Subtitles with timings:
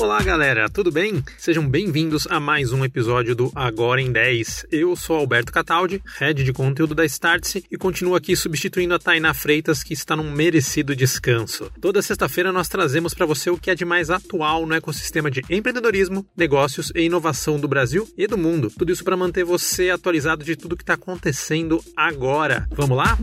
[0.00, 1.22] Olá, galera, tudo bem?
[1.36, 4.68] Sejam bem-vindos a mais um episódio do Agora em 10.
[4.72, 9.34] Eu sou Alberto Cataldi, head de conteúdo da Startse e continuo aqui substituindo a Tainá
[9.34, 11.70] Freitas, que está num merecido descanso.
[11.82, 15.42] Toda sexta-feira nós trazemos para você o que é de mais atual no ecossistema de
[15.50, 18.72] empreendedorismo, negócios e inovação do Brasil e do mundo.
[18.78, 22.66] Tudo isso para manter você atualizado de tudo que está acontecendo agora.
[22.70, 23.18] Vamos lá?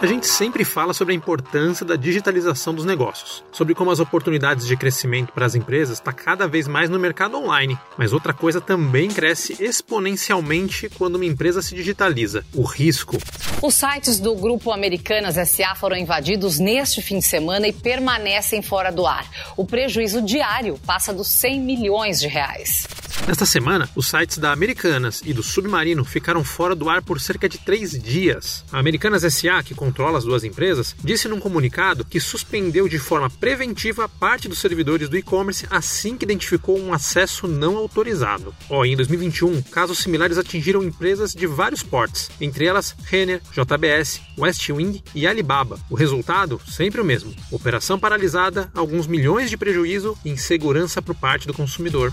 [0.00, 4.64] A gente sempre fala sobre a importância da digitalização dos negócios, sobre como as oportunidades
[4.64, 7.76] de crescimento para as empresas estão tá cada vez mais no mercado online.
[7.96, 13.18] Mas outra coisa também cresce exponencialmente quando uma empresa se digitaliza: o risco.
[13.60, 18.92] Os sites do Grupo Americanas SA foram invadidos neste fim de semana e permanecem fora
[18.92, 19.28] do ar.
[19.56, 22.86] O prejuízo diário passa dos 100 milhões de reais.
[23.26, 27.48] Nesta semana, os sites da Americanas e do Submarino ficaram fora do ar por cerca
[27.48, 28.64] de três dias.
[28.72, 33.28] A Americanas SA, que controla as duas empresas, disse num comunicado que suspendeu de forma
[33.28, 38.54] preventiva parte dos servidores do e-commerce assim que identificou um acesso não autorizado.
[38.68, 45.02] Oh, em 2021, casos similares atingiram empresas de vários portes, entre elas Renner, JBS, Westwing
[45.14, 45.78] e Alibaba.
[45.90, 51.46] O resultado, sempre o mesmo: operação paralisada, alguns milhões de prejuízo e insegurança por parte
[51.46, 52.12] do consumidor.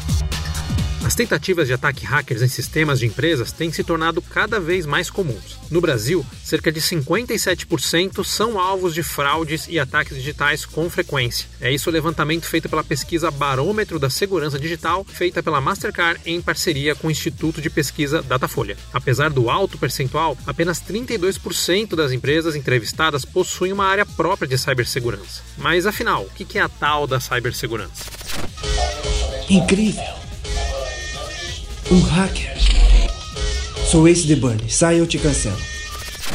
[1.06, 5.08] As tentativas de ataque hackers em sistemas de empresas têm se tornado cada vez mais
[5.08, 5.60] comuns.
[5.70, 11.48] No Brasil, cerca de 57% são alvos de fraudes e ataques digitais com frequência.
[11.62, 16.42] É isso o levantamento feito pela pesquisa Barômetro da Segurança Digital, feita pela Mastercard em
[16.42, 18.76] parceria com o Instituto de Pesquisa Datafolha.
[18.92, 25.44] Apesar do alto percentual, apenas 32% das empresas entrevistadas possuem uma área própria de cibersegurança.
[25.56, 28.06] Mas afinal, o que é a tal da cibersegurança?
[29.48, 30.25] Incrível!
[31.92, 32.52] Um hacker.
[33.92, 34.72] Sou Ace de Bunny.
[34.72, 35.58] Sai ou te cancelo.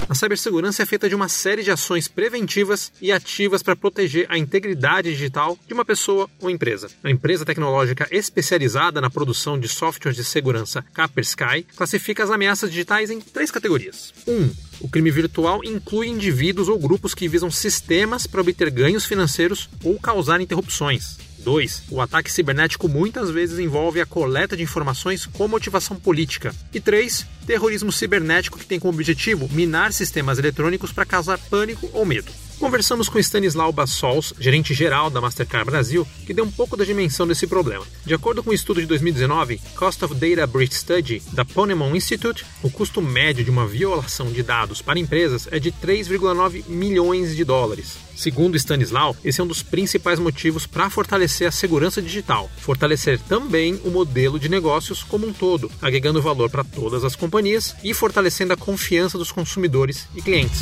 [0.09, 4.39] A cibersegurança é feita de uma série de ações preventivas e ativas para proteger a
[4.39, 6.89] integridade digital de uma pessoa ou empresa.
[7.03, 13.11] A empresa tecnológica especializada na produção de softwares de segurança Kaspersky classifica as ameaças digitais
[13.11, 14.15] em três categorias.
[14.29, 14.33] 1.
[14.33, 14.51] Um,
[14.81, 19.99] o crime virtual inclui indivíduos ou grupos que visam sistemas para obter ganhos financeiros ou
[19.99, 21.19] causar interrupções.
[21.41, 21.85] 2.
[21.91, 26.55] O ataque cibernético muitas vezes envolve a coleta de informações com motivação política.
[26.73, 27.27] E 3.
[27.47, 32.31] Terrorismo cibernético que tem como objetivo minar sistemas eletrônicos para causar pânico ou medo.
[32.61, 37.27] Conversamos com Stanislau Bassols, gerente geral da Mastercard Brasil, que deu um pouco da dimensão
[37.27, 37.87] desse problema.
[38.05, 41.97] De acordo com o um estudo de 2019, Cost of Data Breach Study da Ponemon
[41.97, 47.35] Institute, o custo médio de uma violação de dados para empresas é de 3,9 milhões
[47.35, 47.97] de dólares.
[48.15, 53.81] Segundo Stanislau, esse é um dos principais motivos para fortalecer a segurança digital, fortalecer também
[53.85, 58.53] o modelo de negócios como um todo, agregando valor para todas as companhias e fortalecendo
[58.53, 60.61] a confiança dos consumidores e clientes.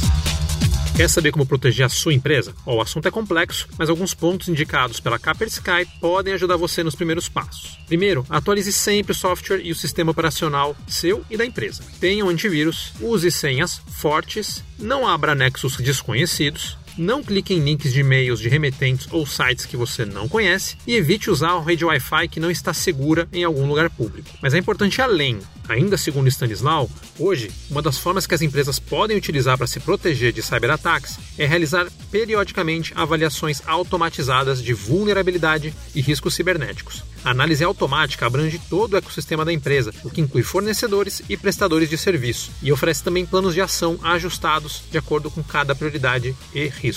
[0.99, 2.53] Quer saber como proteger a sua empresa?
[2.67, 7.29] o assunto é complexo, mas alguns pontos indicados pela Kaspersky podem ajudar você nos primeiros
[7.29, 7.79] passos.
[7.87, 11.85] Primeiro, atualize sempre o software e o sistema operacional seu e da empresa.
[12.01, 18.01] Tenha um antivírus, use senhas fortes, não abra anexos desconhecidos, não clique em links de
[18.01, 22.29] e-mails de remetentes ou sites que você não conhece e evite usar a rede Wi-Fi
[22.29, 24.29] que não está segura em algum lugar público.
[24.43, 25.39] Mas é importante além.
[25.69, 30.33] Ainda segundo Stanislau, hoje, uma das formas que as empresas podem utilizar para se proteger
[30.33, 37.05] de cyberataques é realizar periodicamente avaliações automatizadas de vulnerabilidade e riscos cibernéticos.
[37.23, 41.91] A análise automática abrange todo o ecossistema da empresa, o que inclui fornecedores e prestadores
[41.91, 46.67] de serviço, e oferece também planos de ação ajustados de acordo com cada prioridade e
[46.69, 46.88] risco.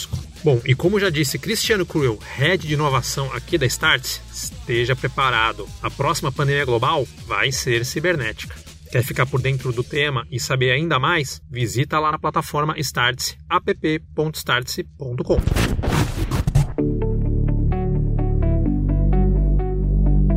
[0.43, 5.67] Bom, e como já disse Cristiano Cruel, head de inovação aqui da Start, esteja preparado.
[5.81, 8.55] A próxima pandemia global vai ser cibernética.
[8.91, 11.41] Quer ficar por dentro do tema e saber ainda mais?
[11.49, 15.37] Visita lá na plataforma Startse, app.startse.com.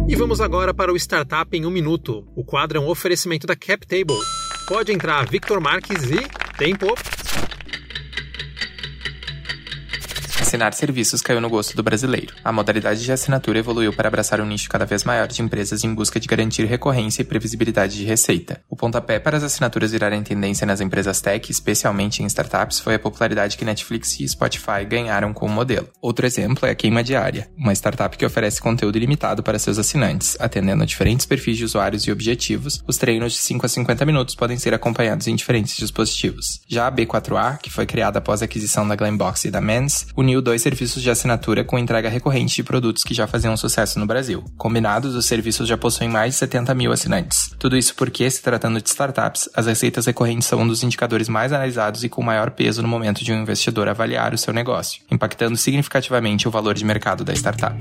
[0.06, 2.24] E vamos agora para o Startup em um Minuto.
[2.36, 4.14] O quadro é um oferecimento da CapTable.
[4.68, 6.20] Pode entrar Victor Marques e
[6.56, 6.94] tempo.
[10.54, 12.32] Assinar serviços caiu no gosto do brasileiro.
[12.44, 15.92] A modalidade de assinatura evoluiu para abraçar um nicho cada vez maior de empresas em
[15.92, 18.62] busca de garantir recorrência e previsibilidade de receita.
[18.70, 22.98] O pontapé para as assinaturas virarem tendência nas empresas tech, especialmente em startups, foi a
[23.00, 25.88] popularidade que Netflix e Spotify ganharam com o modelo.
[26.00, 30.36] Outro exemplo é a Queima Diária, uma startup que oferece conteúdo ilimitado para seus assinantes,
[30.38, 32.80] atendendo a diferentes perfis de usuários e objetivos.
[32.86, 36.60] Os treinos de 5 a 50 minutos podem ser acompanhados em diferentes dispositivos.
[36.68, 40.43] Já a B4A, que foi criada após a aquisição da Glambox e da Mens, uniu
[40.44, 44.44] dois serviços de assinatura com entrega recorrente de produtos que já faziam sucesso no Brasil.
[44.56, 47.50] Combinados, os serviços já possuem mais de 70 mil assinantes.
[47.58, 51.52] Tudo isso porque, se tratando de startups, as receitas recorrentes são um dos indicadores mais
[51.52, 55.56] analisados e com maior peso no momento de um investidor avaliar o seu negócio, impactando
[55.56, 57.74] significativamente o valor de mercado da startup.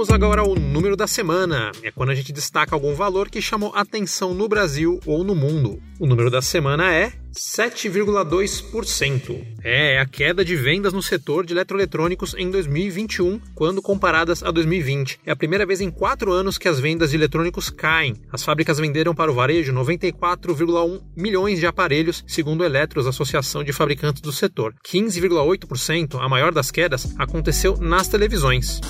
[0.00, 1.72] Vamos agora ao número da semana.
[1.82, 5.78] É quando a gente destaca algum valor que chamou atenção no Brasil ou no mundo.
[5.98, 9.46] O número da semana é 7,2%.
[9.62, 14.50] É, é a queda de vendas no setor de eletroeletrônicos em 2021, quando comparadas a
[14.50, 15.20] 2020.
[15.24, 18.16] É a primeira vez em quatro anos que as vendas de eletrônicos caem.
[18.32, 23.72] As fábricas venderam para o varejo 94,1 milhões de aparelhos, segundo a Eletros, Associação de
[23.72, 24.74] Fabricantes do Setor.
[24.86, 28.80] 15,8%, a maior das quedas, aconteceu nas televisões.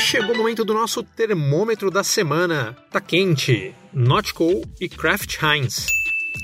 [0.00, 2.76] Chegou o momento do nosso termômetro da semana.
[2.90, 3.74] Tá quente.
[3.92, 5.99] Notco e Kraft Heinz.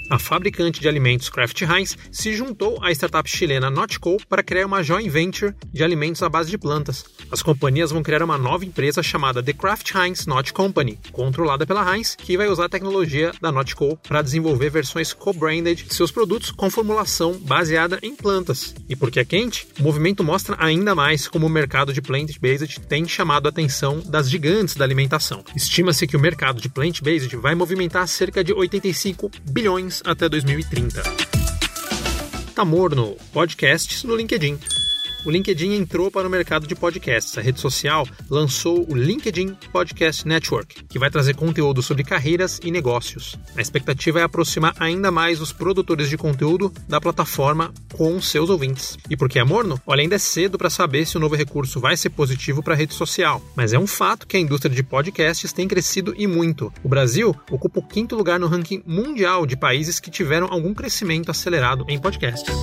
[0.09, 4.81] A fabricante de alimentos Kraft Heinz se juntou à startup chilena Notco para criar uma
[4.81, 7.05] joint venture de alimentos à base de plantas.
[7.29, 11.93] As companhias vão criar uma nova empresa chamada The Kraft Heinz Not Company, controlada pela
[11.93, 16.53] Heinz, que vai usar a tecnologia da Notco para desenvolver versões co-branded de seus produtos
[16.53, 18.77] com formulação baseada em plantas.
[18.89, 23.09] E porque é quente, o movimento mostra ainda mais como o mercado de plant-based tem
[23.09, 25.45] chamado a atenção das gigantes da alimentação.
[25.57, 31.03] Estima-se que o mercado de plant-based vai movimentar cerca de 85 bilhões até 2030.
[32.55, 34.59] Tá morno, podcasts no LinkedIn
[35.27, 37.37] o LinkedIn entrou para o mercado de podcasts.
[37.37, 42.71] A rede social lançou o LinkedIn Podcast Network, que vai trazer conteúdo sobre carreiras e
[42.71, 43.37] negócios.
[43.57, 48.97] A expectativa é aproximar ainda mais os produtores de conteúdo da plataforma com seus ouvintes.
[49.11, 49.81] E por que é morno?
[49.85, 52.77] Olha, ainda é cedo para saber se o novo recurso vai ser positivo para a
[52.77, 56.73] rede social, mas é um fato que a indústria de podcasts tem crescido e muito.
[56.85, 61.33] O Brasil ocupa o quinto lugar no ranking mundial de países que tiveram algum crescimento
[61.33, 62.55] acelerado em podcasts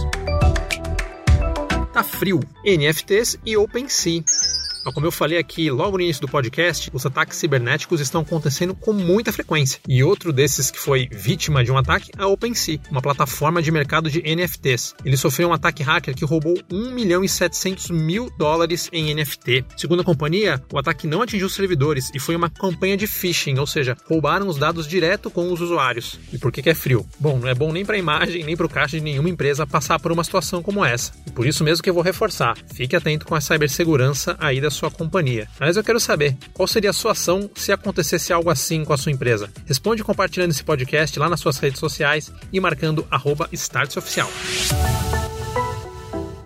[2.03, 2.39] frio.
[2.65, 4.23] NFTs e OpenSea.
[4.91, 8.93] Como eu falei aqui logo no início do podcast, os ataques cibernéticos estão acontecendo com
[8.93, 9.79] muita frequência.
[9.87, 13.71] E outro desses que foi vítima de um ataque é a OpenSea, uma plataforma de
[13.71, 14.95] mercado de NFTs.
[15.03, 19.65] Ele sofreu um ataque hacker que roubou 1 milhão e 700 mil dólares em NFT.
[19.77, 23.57] Segundo a companhia, o ataque não atingiu os servidores e foi uma campanha de phishing,
[23.57, 26.19] ou seja, roubaram os dados direto com os usuários.
[26.31, 27.07] E por que, que é frio?
[27.19, 29.65] Bom, não é bom nem para a imagem nem para o caixa de nenhuma empresa
[29.65, 31.11] passar por uma situação como essa.
[31.25, 32.57] E por isso mesmo que eu vou reforçar.
[32.73, 35.47] Fique atento com a cibersegurança aí da sua companhia.
[35.59, 38.97] Mas eu quero saber, qual seria a sua ação se acontecesse algo assim com a
[38.97, 39.49] sua empresa?
[39.65, 43.49] Responde compartilhando esse podcast lá nas suas redes sociais e marcando arroba.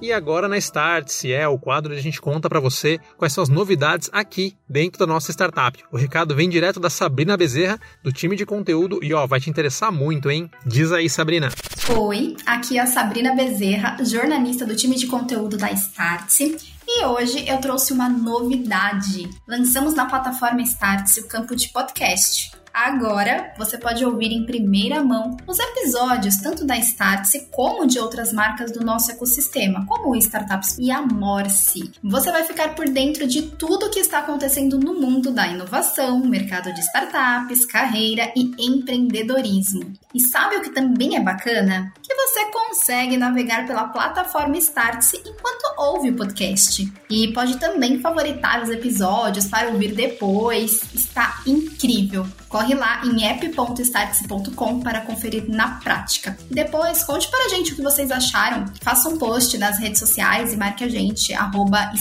[0.08, 3.34] E agora na Start, se é o quadro onde a gente conta para você quais
[3.34, 5.84] são as novidades aqui dentro da nossa startup.
[5.92, 9.50] O recado vem direto da Sabrina Bezerra, do time de conteúdo, e ó, vai te
[9.50, 10.50] interessar muito, hein?
[10.66, 11.50] Diz aí, Sabrina.
[11.90, 16.77] Oi, aqui é a Sabrina Bezerra, jornalista do time de conteúdo da Start.
[16.90, 19.30] E hoje eu trouxe uma novidade.
[19.46, 22.52] Lançamos na plataforma Startse o campo de podcast.
[22.78, 28.32] Agora você pode ouvir em primeira mão os episódios tanto da Startse como de outras
[28.32, 31.92] marcas do nosso ecossistema, como o Startups e a Morse.
[32.04, 36.20] Você vai ficar por dentro de tudo o que está acontecendo no mundo da inovação,
[36.20, 39.92] mercado de startups, carreira e empreendedorismo.
[40.14, 41.92] E sabe o que também é bacana?
[42.04, 46.92] Que você consegue navegar pela plataforma Startse enquanto ouve o podcast.
[47.10, 50.82] E pode também favoritar os episódios para ouvir depois.
[50.94, 52.28] Está incrível!
[52.50, 56.38] Corre lá em app.startse.com para conferir na prática.
[56.50, 58.66] Depois, conte para a gente o que vocês acharam.
[58.82, 61.92] Faça um post nas redes sociais e marque a gente, arroba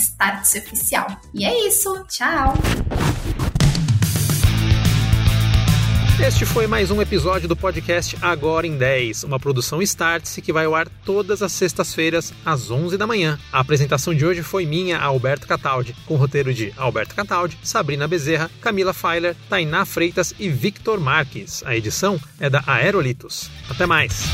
[0.57, 1.21] Oficial.
[1.35, 2.55] E é isso, tchau!
[6.19, 10.65] Este foi mais um episódio do podcast Agora em 10, uma produção Startse que vai
[10.65, 13.39] ao ar todas as sextas-feiras às 11 da manhã.
[13.53, 18.51] A apresentação de hoje foi minha, Alberto Cataldi, com roteiro de Alberto Cataldi, Sabrina Bezerra,
[18.63, 21.63] Camila Feiler, Tainá Freitas e Victor Marques.
[21.67, 23.51] A edição é da Aerolitos.
[23.69, 24.25] Até mais!